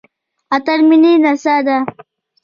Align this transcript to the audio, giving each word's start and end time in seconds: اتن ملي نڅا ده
اتن 0.55 0.79
ملي 0.89 1.13
نڅا 1.23 1.55
ده 1.65 1.77